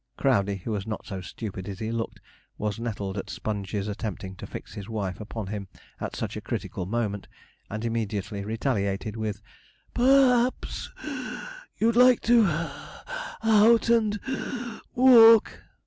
[0.17, 2.19] Crowdey, who was not so stupid as he looked,
[2.57, 5.67] was nettled at Sponge's attempting to fix his wife upon him
[5.99, 7.27] at such a critical moment,
[7.69, 9.43] and immediately retaliated with,
[9.93, 15.61] 'P'raps (puff) you'd like to (puff) out and (wheeze) walk.'